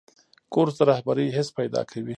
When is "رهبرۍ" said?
0.91-1.27